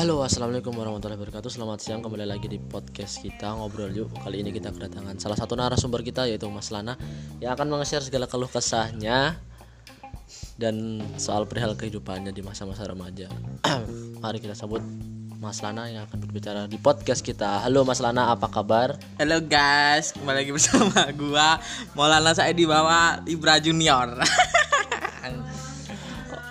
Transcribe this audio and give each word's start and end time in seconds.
Halo 0.00 0.24
assalamualaikum 0.24 0.72
warahmatullahi 0.80 1.20
wabarakatuh. 1.20 1.60
Selamat 1.60 1.84
siang 1.84 2.00
kembali 2.00 2.24
lagi 2.24 2.48
di 2.48 2.56
podcast 2.56 3.20
kita 3.20 3.52
Ngobrol 3.52 3.92
yuk. 3.92 4.08
Kali 4.16 4.40
ini 4.40 4.48
kita 4.48 4.72
kedatangan 4.72 5.20
salah 5.20 5.36
satu 5.36 5.60
narasumber 5.60 6.00
kita 6.00 6.24
Yaitu 6.24 6.48
Mas 6.48 6.72
Lana 6.72 6.96
Yang 7.36 7.52
akan 7.52 7.66
meng-share 7.68 8.00
segala 8.00 8.24
keluh 8.24 8.48
kesahnya 8.48 9.36
Dan 10.56 11.04
soal 11.20 11.44
perihal 11.44 11.76
kehidupannya 11.76 12.32
di 12.32 12.40
masa-masa 12.40 12.88
remaja. 12.88 13.28
Mari 14.24 14.40
kita 14.40 14.56
sambut 14.56 14.80
Mas 15.36 15.60
Lana 15.60 15.92
yang 15.92 16.08
akan 16.08 16.16
berbicara 16.24 16.64
di 16.64 16.80
podcast 16.80 17.20
kita. 17.20 17.60
Halo 17.60 17.84
Mas 17.84 18.00
Lana 18.00 18.32
apa 18.32 18.48
kabar? 18.48 18.96
Halo 19.20 19.44
guys, 19.44 20.16
kembali 20.16 20.48
lagi 20.48 20.52
bersama 20.56 20.96
gua 21.20 21.60
Maulana 21.92 22.32
saya 22.32 22.56
di 22.56 22.64
bawah 22.64 23.20
Ibra 23.28 23.60
Junior. 23.60 24.16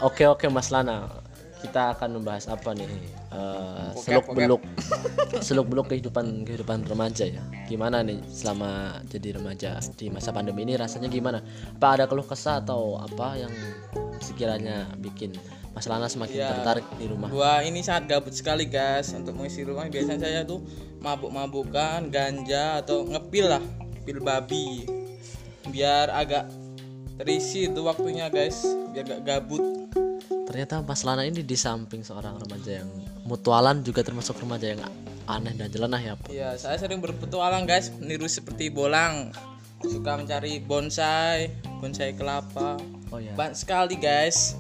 Oke 0.05 0.23
oke 0.23 0.47
Mas 0.47 0.71
Lana 0.71 1.18
kita 1.59 1.93
akan 1.95 2.19
membahas 2.19 2.47
apa 2.47 2.71
nih? 2.71 2.87
Uh, 3.29 3.91
seluk 3.99 4.31
beluk 4.31 4.61
seluk 5.47 5.67
beluk 5.67 5.87
kehidupan 5.91 6.47
kehidupan 6.47 6.87
remaja 6.87 7.27
ya. 7.27 7.43
Gimana 7.67 7.99
nih 8.01 8.23
selama 8.31 9.03
jadi 9.11 9.37
remaja 9.37 9.77
di 9.99 10.07
masa 10.07 10.31
pandemi 10.31 10.63
ini? 10.63 10.79
Rasanya 10.79 11.11
gimana? 11.11 11.43
Apa 11.75 11.99
ada 11.99 12.03
keluh 12.07 12.25
kesah 12.25 12.63
atau 12.63 12.97
apa 12.97 13.35
yang 13.35 13.51
sekiranya 14.19 14.87
bikin 14.99 15.35
Mas 15.75 15.85
Lana 15.87 16.11
semakin 16.11 16.43
Ya, 16.43 16.51
tertarik 16.51 16.85
di 16.99 17.05
rumah? 17.07 17.29
gua 17.31 17.63
ini 17.63 17.79
sangat 17.85 18.11
gabut 18.11 18.33
sekali 18.35 18.67
guys. 18.67 19.11
Untuk 19.15 19.35
mengisi 19.35 19.63
rumah. 19.63 19.87
Biasanya 19.87 20.19
saya 20.19 20.39
tuh 20.43 20.63
mabuk-mabukan, 20.99 22.11
ganja 22.11 22.83
atau 22.83 23.07
ngepil 23.07 23.45
lah, 23.47 23.63
pil 24.03 24.19
babi. 24.19 24.83
Biar 25.69 26.11
agak 26.11 26.49
terisi 27.19 27.67
itu 27.67 27.79
waktunya 27.83 28.27
guys, 28.27 28.63
biar 28.91 29.05
gak 29.07 29.23
gabut. 29.23 29.78
Ternyata 30.49 30.81
Mas 30.81 31.05
Lana 31.05 31.21
ini 31.29 31.45
di 31.45 31.53
samping 31.53 32.01
seorang 32.01 32.41
remaja 32.41 32.81
yang 32.81 32.89
mutualan 33.21 33.85
juga 33.85 34.01
termasuk 34.01 34.41
remaja 34.41 34.73
yang 34.73 34.81
aneh 35.29 35.53
dan 35.53 35.69
jelenah 35.69 36.01
ya 36.01 36.17
Pak 36.17 36.33
Ya, 36.33 36.57
saya 36.57 36.81
sering 36.81 36.97
berpetualang 37.05 37.69
guys, 37.69 37.93
meniru 38.01 38.25
seperti 38.25 38.73
bolang. 38.73 39.29
Suka 39.85 40.17
mencari 40.17 40.59
bonsai, 40.59 41.53
bonsai 41.79 42.17
kelapa. 42.17 42.81
oh 43.13 43.21
ya 43.21 43.31
Banyak 43.37 43.55
sekali 43.55 43.95
guys. 43.95 44.57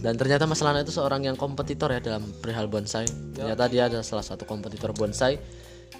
Dan 0.00 0.16
ternyata 0.16 0.48
Mas 0.48 0.64
Lana 0.64 0.80
itu 0.82 0.90
seorang 0.90 1.28
yang 1.28 1.36
kompetitor 1.36 1.92
ya 1.92 2.00
dalam 2.00 2.26
perihal 2.40 2.66
bonsai. 2.66 3.06
Ternyata 3.36 3.68
dia 3.68 3.86
adalah 3.86 4.02
salah 4.02 4.24
satu 4.24 4.48
kompetitor 4.48 4.96
bonsai 4.96 5.38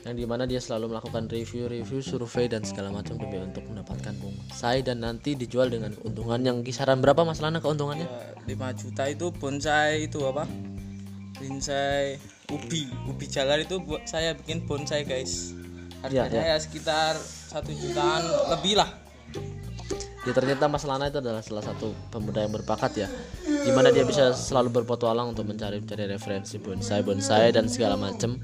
yang 0.07 0.15
di 0.15 0.25
mana 0.25 0.47
dia 0.49 0.63
selalu 0.63 0.95
melakukan 0.95 1.27
review-review, 1.29 2.01
survei 2.01 2.47
dan 2.47 2.63
segala 2.63 2.89
macam 2.95 3.19
demi 3.19 3.43
untuk 3.43 3.67
mendapatkan 3.67 4.15
bonsai 4.17 4.81
dan 4.87 5.03
nanti 5.03 5.35
dijual 5.35 5.69
dengan 5.69 5.93
keuntungan 5.93 6.41
yang 6.41 6.57
kisaran 6.63 7.03
berapa 7.03 7.27
Mas 7.27 7.43
Lana 7.43 7.59
keuntungannya? 7.59 8.07
Ya, 8.07 8.55
5 8.57 8.81
juta 8.81 9.05
itu 9.11 9.27
bonsai 9.35 10.07
itu 10.09 10.23
apa? 10.25 10.49
Bonsai 11.39 12.17
ubi. 12.49 12.89
Ubi 13.05 13.27
jalar 13.29 13.61
itu 13.61 13.83
buat 13.83 14.07
saya 14.07 14.33
bikin 14.39 14.65
bonsai 14.65 15.05
guys. 15.05 15.53
Ya, 16.09 16.25
harganya 16.25 16.55
ya, 16.55 16.57
sekitar 16.63 17.19
satu 17.51 17.75
jutaan 17.75 18.23
lebih 18.55 18.79
lah. 18.79 18.89
Ya 20.27 20.37
ternyata 20.37 20.69
Mas 20.69 20.85
Lana 20.85 21.09
itu 21.09 21.25
adalah 21.25 21.41
salah 21.41 21.65
satu 21.65 21.97
pemuda 22.13 22.45
yang 22.45 22.53
berbakat 22.53 22.93
ya. 23.01 23.09
Di 23.45 23.73
mana 23.73 23.89
dia 23.89 24.05
bisa 24.05 24.37
selalu 24.37 24.83
berpetualang 24.83 25.33
untuk 25.33 25.49
mencari 25.49 25.81
mencari 25.81 26.05
referensi 26.05 26.61
bonsai, 26.61 27.01
bonsai 27.01 27.49
dan 27.49 27.65
segala 27.65 27.97
macam 27.97 28.37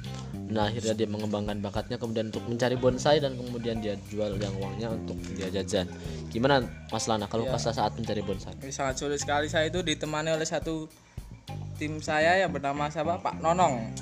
Nah 0.45 0.69
akhirnya 0.69 0.93
dia 0.93 1.09
mengembangkan 1.09 1.57
bakatnya 1.65 1.97
kemudian 1.97 2.29
untuk 2.29 2.45
mencari 2.45 2.77
bonsai 2.77 3.17
dan 3.17 3.33
kemudian 3.33 3.81
dia 3.81 3.97
jual 4.13 4.37
yang 4.37 4.53
uangnya 4.61 4.93
untuk 4.93 5.17
dia 5.33 5.49
jajan. 5.49 5.89
Gimana 6.29 6.61
Mas 6.93 7.09
Lana? 7.09 7.25
Kalau 7.25 7.49
pas 7.49 7.65
saat 7.65 7.97
mencari 7.97 8.21
bonsai? 8.21 8.53
Ini 8.61 8.73
sangat 8.75 9.01
sulit 9.01 9.19
sekali. 9.23 9.49
Saya 9.49 9.73
itu 9.73 9.81
ditemani 9.81 10.37
oleh 10.37 10.45
satu 10.45 10.85
tim 11.81 11.97
saya 12.05 12.45
yang 12.45 12.53
bernama 12.53 12.93
siapa? 12.93 13.17
Pak 13.25 13.41
Nonong. 13.41 13.97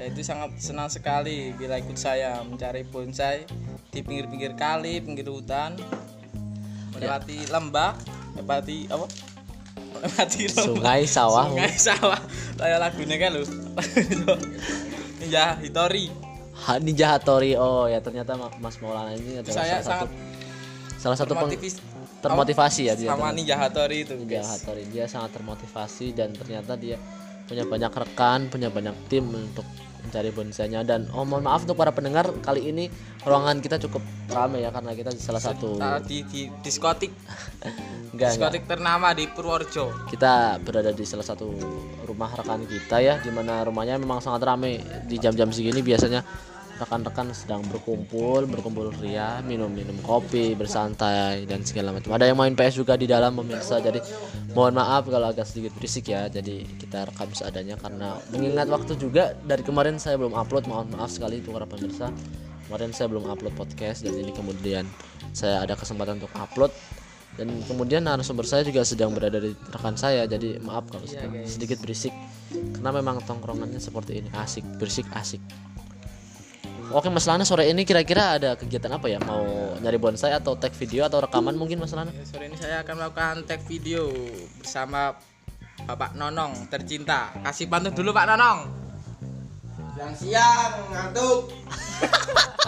Ya 0.00 0.08
itu 0.08 0.24
sangat 0.24 0.56
senang 0.56 0.88
sekali 0.88 1.52
bila 1.52 1.76
ikut 1.76 1.98
saya 2.00 2.40
mencari 2.40 2.88
bonsai 2.88 3.44
di 3.90 4.00
pinggir-pinggir 4.00 4.54
kali 4.54 5.02
pinggir 5.02 5.26
hutan 5.26 5.74
melewati 6.94 7.44
lembah 7.52 7.98
melewati 8.32 8.88
apa? 8.88 9.06
Melewati 9.92 10.42
lembah. 10.56 10.64
Sungai, 10.64 11.02
sawah. 11.04 11.44
Sungai 11.52 11.74
sawah. 11.76 12.20
Kayak 12.56 12.78
lagunya 12.80 13.16
kan 13.20 13.30
lu. 13.36 13.44
ya, 15.22 15.56
Hitori. 15.56 16.08
Ha, 16.60 16.76
Ninja 16.76 17.16
Hattori 17.16 17.56
Oh 17.56 17.88
ya 17.88 17.98
ternyata 17.98 18.36
Ma- 18.36 18.52
Mas 18.60 18.76
Maulana 18.78 19.16
ini 19.16 19.40
adalah 19.40 19.64
Saya 19.64 19.80
salah 19.80 20.04
satu 20.04 20.06
salah 21.00 21.16
satu 21.16 21.32
peng- 21.32 21.56
termotivasi 22.20 22.82
ya 22.84 22.94
dia 22.94 23.08
sama 23.08 23.32
Ninja 23.32 23.56
Hattori 23.56 24.04
itu, 24.04 24.12
Ninja 24.12 24.44
guys. 24.44 24.60
Hattori 24.60 24.84
dia 24.86 25.08
sangat 25.08 25.32
termotivasi 25.32 26.12
dan 26.12 26.36
ternyata 26.36 26.76
dia 26.76 27.00
punya 27.48 27.64
banyak 27.64 27.88
rekan, 27.90 28.40
punya 28.46 28.68
banyak 28.68 28.92
tim 29.08 29.24
untuk 29.26 29.64
mencari 30.02 30.30
bonsainya. 30.34 30.80
Dan 30.82 31.08
oh 31.12 31.22
mohon 31.22 31.44
maaf 31.44 31.64
untuk 31.64 31.78
para 31.78 31.94
pendengar 31.94 32.28
kali 32.40 32.72
ini 32.72 32.88
ruangan 33.24 33.60
kita 33.60 33.76
cukup 33.76 34.00
ramai 34.32 34.64
ya 34.64 34.70
karena 34.72 34.96
kita 34.96 35.10
di 35.12 35.22
salah 35.22 35.42
satu 35.42 35.76
di, 36.04 36.24
di 36.26 36.50
diskotik. 36.64 37.12
Enggak, 37.12 37.72
enggak. 38.14 38.30
diskotik 38.34 38.62
ternama 38.66 39.12
di 39.12 39.24
Purworejo. 39.30 40.08
kita 40.10 40.58
berada 40.60 40.90
di 40.90 41.04
salah 41.04 41.24
satu 41.24 41.48
rumah 42.08 42.32
rekan 42.34 42.66
kita 42.66 42.98
ya 42.98 43.22
di 43.22 43.30
mana 43.30 43.62
rumahnya 43.62 44.00
memang 44.00 44.18
sangat 44.18 44.42
ramai 44.42 44.82
di 45.06 45.16
jam-jam 45.20 45.52
segini 45.54 45.84
biasanya 45.84 46.24
rekan-rekan 46.80 47.28
sedang 47.36 47.60
berkumpul 47.68 48.48
berkumpul 48.48 48.88
ria 49.04 49.44
minum-minum 49.44 50.00
kopi 50.00 50.56
bersantai 50.56 51.44
dan 51.44 51.60
segala 51.60 51.92
macam. 51.92 52.16
Ada 52.16 52.32
yang 52.32 52.40
main 52.40 52.56
PS 52.56 52.80
juga 52.80 52.96
di 52.96 53.04
dalam 53.04 53.36
pemirsa. 53.36 53.84
Jadi 53.84 54.00
mohon 54.56 54.72
maaf 54.72 55.04
kalau 55.06 55.28
agak 55.28 55.44
sedikit 55.44 55.76
berisik 55.76 56.08
ya. 56.08 56.32
Jadi 56.32 56.64
kita 56.80 57.04
rekam 57.04 57.28
seadanya 57.36 57.76
karena 57.76 58.16
mengingat 58.32 58.72
waktu 58.72 58.96
juga. 58.96 59.36
Dari 59.44 59.60
kemarin 59.60 60.00
saya 60.00 60.16
belum 60.16 60.32
upload. 60.32 60.64
Mohon 60.64 60.96
maaf 60.96 61.12
sekali 61.12 61.44
itu 61.44 61.52
para 61.52 61.68
pemirsa. 61.68 62.08
Kemarin 62.66 62.90
saya 62.96 63.06
belum 63.12 63.28
upload 63.28 63.54
podcast 63.58 64.06
dan 64.06 64.16
ini 64.16 64.32
kemudian 64.32 64.88
saya 65.36 65.60
ada 65.60 65.76
kesempatan 65.76 66.16
untuk 66.16 66.32
upload. 66.32 66.72
Dan 67.38 67.62
kemudian 67.68 68.02
narasumber 68.04 68.42
saya 68.42 68.66
juga 68.66 68.82
sedang 68.82 69.12
berada 69.12 69.38
di 69.38 69.52
rekan 69.70 69.94
saya. 69.94 70.24
Jadi 70.24 70.56
maaf 70.64 70.88
kalau 70.88 71.04
sedang 71.04 71.44
sedikit 71.44 71.76
berisik. 71.84 72.12
Karena 72.50 72.90
memang 72.90 73.20
tongkrongannya 73.28 73.78
seperti 73.78 74.24
ini. 74.24 74.28
Asik 74.34 74.64
berisik 74.80 75.06
asik 75.14 75.38
Oke 76.90 77.06
Mas 77.06 77.22
Lana 77.30 77.46
sore 77.46 77.70
ini 77.70 77.86
kira-kira 77.86 78.34
ada 78.34 78.58
kegiatan 78.58 78.90
apa 78.90 79.06
ya 79.06 79.22
mau 79.22 79.46
nyari 79.78 79.94
bonsai 79.94 80.34
atau 80.34 80.58
tag 80.58 80.74
video 80.74 81.06
atau 81.06 81.22
rekaman 81.22 81.54
mungkin 81.54 81.78
Mas 81.78 81.94
Lana 81.94 82.10
Ya, 82.10 82.26
sore 82.26 82.50
ini 82.50 82.58
saya 82.58 82.82
akan 82.82 82.94
melakukan 82.98 83.46
tag 83.46 83.62
video 83.70 84.10
bersama 84.58 85.14
Bapak 85.86 86.18
Nonong 86.18 86.66
tercinta. 86.66 87.30
Kasih 87.46 87.70
pantun 87.70 87.94
dulu 87.94 88.10
Pak 88.10 88.26
Nonong. 88.26 88.58
Siang-siang 89.94 90.72
ngantuk. 90.90 91.40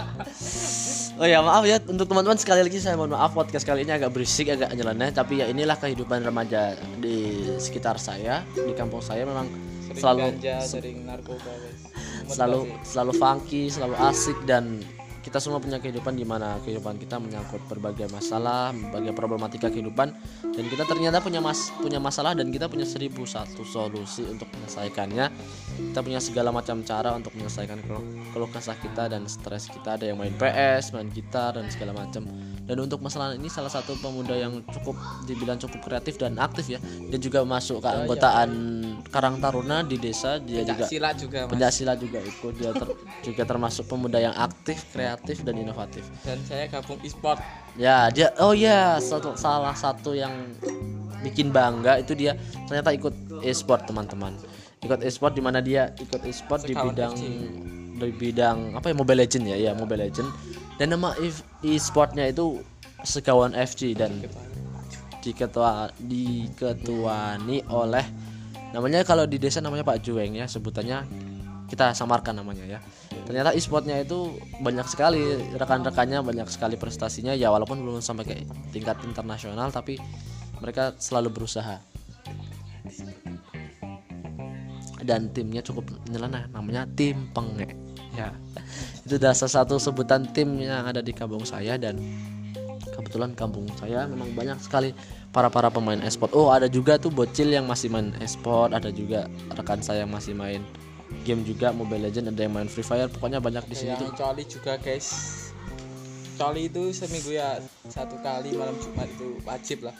Oh 1.13 1.29
ya 1.29 1.45
maaf 1.45 1.61
ya 1.69 1.77
untuk 1.77 2.09
teman-teman 2.09 2.41
sekali 2.41 2.65
lagi 2.65 2.81
saya 2.81 2.97
mohon 2.97 3.13
maaf 3.13 3.37
podcast 3.37 3.69
kali 3.69 3.85
ini 3.85 3.93
agak 3.93 4.09
berisik 4.09 4.49
agak 4.49 4.73
nyeleneh 4.73 5.13
tapi 5.13 5.41
ya 5.41 5.45
inilah 5.45 5.77
kehidupan 5.77 6.25
remaja 6.25 6.73
di 6.97 7.45
sekitar 7.61 8.01
saya 8.01 8.41
di 8.57 8.73
kampung 8.73 8.97
saya 8.97 9.21
memang 9.21 9.45
Sering 9.93 10.01
selalu 10.01 10.21
ganja, 10.25 10.55
sering 10.65 10.97
narkoba, 11.05 11.53
guys. 11.53 11.92
Selalu 12.27 12.69
selalu 12.83 13.13
funky, 13.17 13.71
selalu 13.71 13.95
asik 13.99 14.37
dan 14.47 14.79
kita 15.23 15.39
semua 15.39 15.63
punya 15.63 15.79
kehidupan 15.79 16.19
di 16.19 16.27
mana 16.27 16.59
kehidupan 16.67 16.99
kita 16.99 17.15
menyangkut 17.15 17.63
berbagai 17.71 18.11
masalah, 18.11 18.75
berbagai 18.75 19.15
problematika 19.15 19.71
kehidupan 19.71 20.11
dan 20.43 20.65
kita 20.67 20.83
ternyata 20.83 21.23
punya 21.23 21.39
mas 21.39 21.71
punya 21.79 21.95
masalah 21.95 22.35
dan 22.35 22.51
kita 22.51 22.67
punya 22.67 22.83
seribu 22.83 23.23
satu 23.23 23.63
solusi 23.63 24.27
untuk 24.27 24.51
menyelesaikannya. 24.51 25.25
Kita 25.89 25.99
punya 26.03 26.19
segala 26.19 26.51
macam 26.51 26.83
cara 26.83 27.15
untuk 27.15 27.31
menyelesaikan 27.39 27.79
keluh, 27.87 28.51
kesah 28.51 28.75
kita 28.83 29.07
dan 29.07 29.23
stres 29.31 29.71
kita. 29.71 29.95
Ada 29.95 30.11
yang 30.11 30.19
main 30.19 30.35
PS, 30.35 30.91
main 30.91 31.07
gitar 31.07 31.55
dan 31.55 31.71
segala 31.71 31.95
macam. 31.95 32.27
Dan 32.63 32.79
untuk 32.79 33.03
masalah 33.03 33.35
ini 33.35 33.51
salah 33.51 33.67
satu 33.67 33.99
pemuda 33.99 34.39
yang 34.39 34.63
cukup 34.71 34.95
dibilang 35.27 35.59
cukup 35.59 35.83
kreatif 35.83 36.15
dan 36.15 36.39
aktif 36.39 36.71
ya. 36.71 36.79
Dia 37.11 37.19
juga 37.19 37.43
masuk 37.43 37.83
ke 37.83 37.89
anggotaan 37.91 38.49
Karang 39.11 39.43
Taruna 39.43 39.83
di 39.83 39.99
desa. 39.99 40.39
Dia 40.39 40.63
juga 40.63 40.87
Silat 40.87 41.19
juga 41.19 41.43
juga 41.99 42.19
ikut 42.23 42.53
dia 42.55 42.71
ter- 42.71 42.95
juga 43.25 43.43
termasuk 43.43 43.83
pemuda 43.89 44.21
yang 44.21 44.35
aktif, 44.37 44.79
kreatif 44.95 45.43
dan 45.43 45.59
inovatif. 45.59 46.07
Dan 46.23 46.39
saya 46.47 46.71
gabung 46.71 46.99
e-sport. 47.03 47.39
Ya, 47.75 48.07
dia 48.13 48.31
oh 48.39 48.53
ya, 48.53 49.01
satu, 49.01 49.33
salah 49.33 49.73
satu 49.73 50.13
yang 50.13 50.31
bikin 51.23 51.49
bangga 51.49 51.99
itu 51.99 52.13
dia 52.13 52.37
ternyata 52.67 52.93
ikut 52.93 53.43
e-sport 53.43 53.87
teman-teman. 53.89 54.35
Ikut 54.83 54.99
e-sport 55.01 55.33
di 55.33 55.41
mana 55.43 55.63
dia 55.63 55.91
ikut 55.97 56.21
e-sport 56.27 56.67
di 56.67 56.75
bidang 56.75 57.15
FC. 57.15 57.23
di 58.03 58.11
bidang 58.11 58.75
apa 58.75 58.91
ya 58.91 58.95
Mobile 58.95 59.19
Legend 59.23 59.43
ya, 59.47 59.57
ya 59.57 59.71
Mobile 59.73 60.11
Legend. 60.11 60.29
Dan 60.83 60.99
nama 60.99 61.15
e- 61.15 61.47
e-sportnya 61.63 62.27
itu 62.27 62.59
Sekawan 63.07 63.55
FC 63.55 63.95
dan 63.95 64.19
diketua 65.23 65.87
diketuani 65.95 67.63
oleh 67.71 68.03
namanya 68.75 69.07
kalau 69.07 69.23
di 69.23 69.39
desa 69.39 69.63
namanya 69.63 69.87
Pak 69.87 70.03
Jueng 70.03 70.35
ya 70.35 70.43
sebutannya 70.43 71.07
kita 71.71 71.95
samarkan 71.95 72.43
namanya 72.43 72.67
ya. 72.67 72.79
Ternyata 73.23 73.55
e-sportnya 73.55 74.03
itu 74.03 74.35
banyak 74.59 74.83
sekali 74.91 75.55
rekan-rekannya 75.55 76.19
banyak 76.19 76.51
sekali 76.51 76.75
prestasinya. 76.75 77.31
Ya 77.31 77.47
walaupun 77.47 77.79
belum 77.79 78.03
sampai 78.03 78.27
ke 78.27 78.35
tingkat 78.75 78.99
internasional 79.07 79.71
tapi 79.71 79.95
mereka 80.59 80.91
selalu 80.99 81.31
berusaha. 81.31 81.79
Dan 84.99 85.31
timnya 85.31 85.63
cukup 85.63 85.95
nyeleneh 86.11 86.51
namanya 86.51 86.83
tim 86.91 87.31
penge 87.31 87.71
ya 88.19 88.29
itu 89.03 89.19
adalah 89.19 89.35
salah 89.35 89.63
satu 89.63 89.75
sebutan 89.75 90.23
tim 90.31 90.55
yang 90.63 90.87
ada 90.87 91.03
di 91.03 91.11
kampung 91.11 91.43
saya 91.43 91.75
dan 91.75 91.99
kebetulan 92.93 93.35
kampung 93.35 93.67
saya 93.75 94.07
memang 94.07 94.31
banyak 94.31 94.55
sekali 94.63 94.95
para 95.35 95.51
para 95.51 95.67
pemain 95.67 95.99
esport. 96.07 96.31
Oh 96.31 96.53
ada 96.55 96.71
juga 96.71 96.95
tuh 96.95 97.11
bocil 97.11 97.51
yang 97.51 97.67
masih 97.67 97.91
main 97.91 98.15
esport 98.23 98.71
ada 98.71 98.93
juga 98.93 99.27
rekan 99.51 99.83
saya 99.83 100.07
yang 100.07 100.13
masih 100.13 100.31
main 100.31 100.63
game 101.27 101.43
juga 101.43 101.75
Mobile 101.75 102.09
Legend 102.09 102.31
ada 102.31 102.41
yang 102.47 102.53
main 102.55 102.69
Free 102.71 102.85
Fire 102.85 103.11
pokoknya 103.11 103.43
banyak 103.43 103.67
di 103.67 103.75
sini 103.75 103.91
tuh. 103.99 104.09
Coli 104.15 104.43
juga 104.47 104.79
guys. 104.79 105.09
Coli 106.39 106.71
itu 106.71 106.95
seminggu 106.95 107.35
ya 107.35 107.59
satu 107.91 108.17
kali 108.23 108.55
malam 108.55 108.73
jumat 108.79 109.09
itu 109.11 109.37
wajib 109.43 109.85
lah. 109.85 109.95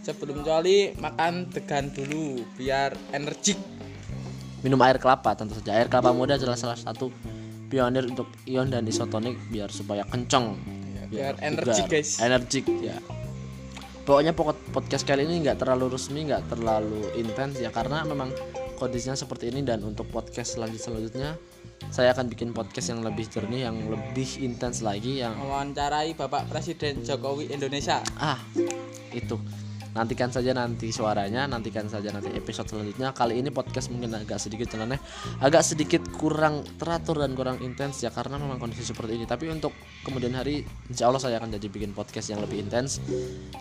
Sebelum 0.00 0.46
coli 0.46 0.96
makan 0.96 1.52
degan 1.52 1.92
dulu 1.92 2.40
biar 2.56 2.96
energik. 3.12 3.58
Minum 4.64 4.80
air 4.84 4.96
kelapa 4.96 5.36
tentu 5.36 5.56
saja. 5.56 5.76
Air 5.76 5.92
kelapa 5.92 6.14
muda 6.14 6.40
adalah 6.40 6.56
salah 6.56 6.76
satu 6.76 7.12
pionir 7.70 8.04
untuk 8.10 8.26
ion 8.50 8.66
dan 8.66 8.82
isotonik 8.84 9.38
biar 9.48 9.70
supaya 9.70 10.02
kenceng. 10.10 10.58
Biar 11.10 11.38
energik, 11.42 11.86
guys. 11.86 12.18
energik 12.18 12.66
ya. 12.82 12.98
Pokoknya 14.02 14.34
pokok 14.34 14.74
podcast 14.74 15.06
kali 15.06 15.22
ini 15.22 15.46
nggak 15.46 15.62
terlalu 15.62 15.94
resmi 15.94 16.26
nggak 16.26 16.50
terlalu 16.50 17.14
intens 17.14 17.62
ya 17.62 17.70
karena 17.70 18.02
memang 18.02 18.34
kondisinya 18.74 19.14
seperti 19.14 19.54
ini 19.54 19.62
dan 19.62 19.86
untuk 19.86 20.08
podcast 20.10 20.58
selanjut 20.58 20.80
selanjutnya 20.80 21.36
saya 21.92 22.16
akan 22.16 22.32
bikin 22.32 22.50
podcast 22.56 22.90
yang 22.90 23.04
lebih 23.04 23.28
jernih 23.28 23.68
yang 23.68 23.76
lebih 23.86 24.40
intens 24.40 24.80
lagi 24.80 25.20
yang 25.20 25.36
mewawancarai 25.36 26.16
Bapak 26.16 26.48
Presiden 26.48 27.04
Jokowi 27.06 27.52
Indonesia. 27.54 28.02
Ah 28.18 28.40
itu 29.12 29.36
nantikan 29.90 30.30
saja 30.30 30.54
nanti 30.54 30.94
suaranya 30.94 31.50
nantikan 31.50 31.90
saja 31.90 32.14
nanti 32.14 32.30
episode 32.30 32.70
selanjutnya. 32.70 33.10
Kali 33.10 33.42
ini 33.42 33.50
podcast 33.50 33.90
mungkin 33.90 34.14
agak 34.14 34.38
sedikit 34.38 34.70
nyeleneh 34.74 35.02
agak 35.42 35.62
sedikit 35.66 36.02
kurang 36.14 36.62
teratur 36.78 37.18
dan 37.18 37.34
kurang 37.34 37.58
intens 37.64 37.98
ya 38.06 38.14
karena 38.14 38.38
memang 38.38 38.62
kondisi 38.62 38.86
seperti 38.86 39.18
ini. 39.18 39.26
Tapi 39.26 39.50
untuk 39.50 39.74
kemudian 40.06 40.38
hari 40.38 40.62
insya 40.86 41.10
Allah 41.10 41.18
saya 41.18 41.42
akan 41.42 41.58
jadi 41.58 41.66
bikin 41.66 41.90
podcast 41.90 42.30
yang 42.30 42.38
lebih 42.38 42.62
intens 42.62 43.02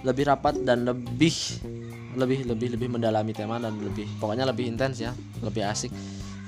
lebih 0.05 0.29
rapat 0.29 0.61
dan 0.61 0.85
lebih 0.85 1.33
lebih 2.13 2.45
lebih 2.45 2.77
lebih 2.77 2.87
mendalami 2.89 3.33
tema 3.33 3.57
dan 3.57 3.77
lebih 3.81 4.05
pokoknya 4.21 4.45
lebih 4.45 4.69
intens 4.69 5.01
ya 5.01 5.11
lebih 5.41 5.65
asik. 5.65 5.89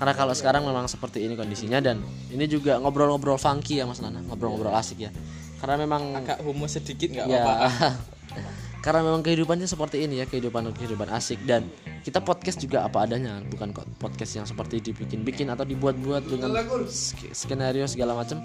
Karena 0.01 0.18
kalau 0.18 0.34
sekarang 0.34 0.66
memang 0.66 0.89
seperti 0.89 1.22
ini 1.22 1.38
kondisinya 1.38 1.77
dan 1.77 2.01
ini 2.34 2.50
juga 2.50 2.81
ngobrol-ngobrol 2.81 3.38
funky 3.38 3.77
ya 3.77 3.86
Mas 3.86 4.01
Nana. 4.01 4.18
Ngobrol-ngobrol 4.25 4.74
asik 4.74 5.06
ya. 5.06 5.13
Karena 5.62 5.77
memang 5.77 6.18
agak 6.18 6.42
homo 6.42 6.66
sedikit 6.66 7.13
nggak 7.13 7.27
ya. 7.30 7.45
apa-apa 7.45 7.69
karena 8.81 9.06
memang 9.06 9.22
kehidupannya 9.22 9.69
seperti 9.69 10.10
ini 10.10 10.22
ya 10.22 10.25
kehidupan 10.25 10.74
kehidupan 10.74 11.07
asik. 11.13 11.38
Dan 11.45 11.69
kita 12.01 12.18
podcast 12.18 12.57
juga 12.57 12.81
apa 12.81 13.06
adanya 13.06 13.38
bukan 13.45 13.69
kok 13.74 13.86
podcast 14.01 14.33
yang 14.33 14.45
seperti 14.50 14.81
dibikin-bikin 14.81 15.54
atau 15.54 15.62
dibuat-buat 15.62 16.25
dengan 16.25 16.50
sk- 16.89 17.30
skenario 17.33 17.86
segala 17.86 18.18
macam 18.18 18.42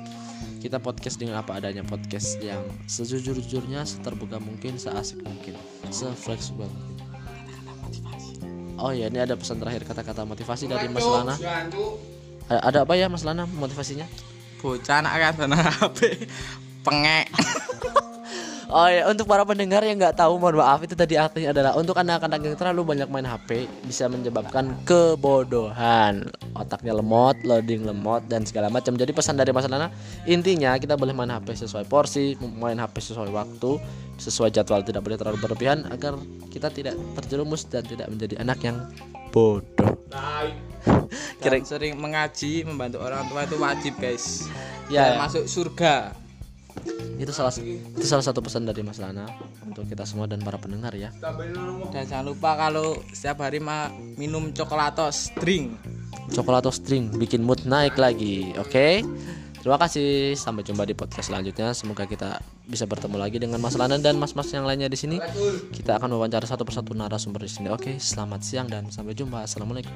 kita 0.60 0.76
podcast 0.76 1.16
dengan 1.16 1.40
apa 1.40 1.56
adanya 1.56 1.80
podcast 1.86 2.36
yang 2.44 2.60
sejujur-jujurnya 2.84 3.88
seterbuka 3.88 4.36
mungkin 4.36 4.76
seasik 4.76 5.24
mungkin 5.24 5.56
sefleksibel 5.88 6.68
mungkin 6.68 7.06
oh 8.76 8.92
ya 8.92 9.08
ini 9.08 9.24
ada 9.24 9.38
pesan 9.40 9.56
terakhir 9.56 9.88
kata-kata 9.88 10.28
motivasi 10.28 10.68
dari 10.68 10.92
Mas 10.92 11.06
Lana. 11.06 11.32
ada, 12.52 12.60
ada 12.60 12.78
apa 12.84 12.92
ya 12.92 13.08
Mas 13.08 13.24
Lana 13.24 13.48
motivasinya? 13.48 14.04
Bocah 14.60 15.00
anak 15.00 15.38
kan 15.38 15.48
HP 15.48 16.28
pengek 16.82 17.26
Oh 18.66 18.90
ya, 18.90 19.06
untuk 19.06 19.30
para 19.30 19.46
pendengar 19.46 19.78
yang 19.86 19.94
nggak 19.94 20.18
tahu, 20.18 20.42
mohon 20.42 20.58
maaf 20.58 20.82
itu 20.82 20.98
tadi 20.98 21.14
artinya 21.14 21.54
adalah 21.54 21.78
untuk 21.78 21.94
anak-anak 21.94 22.40
yang 22.42 22.54
terlalu 22.58 22.94
banyak 22.94 23.06
main 23.06 23.22
HP 23.22 23.70
bisa 23.86 24.10
menyebabkan 24.10 24.74
kebodohan, 24.82 26.26
otaknya 26.58 26.98
lemot, 26.98 27.38
loading 27.46 27.86
lemot 27.86 28.26
dan 28.26 28.42
segala 28.42 28.66
macam. 28.66 28.98
Jadi 28.98 29.14
pesan 29.14 29.38
dari 29.38 29.54
Mas 29.54 29.70
Lana, 29.70 29.86
intinya 30.26 30.74
kita 30.82 30.98
boleh 30.98 31.14
main 31.14 31.30
HP 31.30 31.62
sesuai 31.62 31.86
porsi, 31.86 32.34
main 32.42 32.82
HP 32.82 33.14
sesuai 33.14 33.30
waktu, 33.30 33.78
sesuai 34.18 34.50
jadwal, 34.50 34.82
tidak 34.82 35.06
boleh 35.06 35.14
terlalu 35.14 35.38
berlebihan 35.38 35.86
agar 35.94 36.18
kita 36.50 36.66
tidak 36.74 36.98
terjerumus 37.22 37.70
dan 37.70 37.86
tidak 37.86 38.10
menjadi 38.10 38.42
anak 38.42 38.58
yang 38.66 38.82
bodoh. 39.30 39.94
kira 41.42 41.58
sering 41.62 41.98
mengaji 41.98 42.62
membantu 42.66 43.02
orang 43.02 43.26
tua 43.26 43.42
itu 43.46 43.56
wajib 43.58 43.94
guys 43.98 44.46
Ya, 44.86 45.18
ya. 45.18 45.18
masuk 45.18 45.50
surga 45.50 46.14
Itu 47.16 47.32
salah 47.32 47.52
itu 47.56 48.04
salah 48.04 48.20
satu 48.20 48.44
pesan 48.44 48.68
dari 48.68 48.84
Mas 48.84 49.00
Lana 49.00 49.24
untuk 49.64 49.88
kita 49.88 50.04
semua 50.04 50.28
dan 50.28 50.44
para 50.44 50.60
pendengar 50.60 50.92
ya. 50.92 51.08
dan 51.90 52.04
jangan 52.04 52.26
lupa 52.28 52.52
kalau 52.54 53.00
setiap 53.10 53.40
hari 53.40 53.56
ma- 53.56 53.88
minum 54.20 54.52
coklatos 54.52 55.32
drink 55.40 55.72
Coklat 56.26 56.66
atau 56.66 56.74
string 56.74 57.06
bikin 57.14 57.40
mood 57.46 57.62
naik 57.64 57.94
lagi. 57.96 58.50
Oke. 58.58 59.06
Terima 59.62 59.78
kasih. 59.78 60.34
Sampai 60.34 60.62
jumpa 60.62 60.82
di 60.82 60.94
podcast 60.94 61.30
selanjutnya. 61.30 61.70
Semoga 61.70 62.06
kita 62.06 62.38
bisa 62.66 62.82
bertemu 62.86 63.18
lagi 63.18 63.38
dengan 63.38 63.58
Mas 63.62 63.78
Lana 63.78 63.98
dan 63.98 64.18
mas-mas 64.18 64.50
yang 64.50 64.66
lainnya 64.66 64.90
di 64.90 64.98
sini. 64.98 65.22
Kita 65.70 65.98
akan 66.02 66.10
wawancara 66.18 66.46
satu 66.46 66.66
persatu 66.66 66.94
narasumber 66.94 67.42
di 67.42 67.50
sini. 67.50 67.70
Oke, 67.70 67.98
selamat 67.98 68.40
siang 68.42 68.66
dan 68.66 68.90
sampai 68.90 69.14
jumpa. 69.14 69.46
Assalamualaikum. 69.46 69.94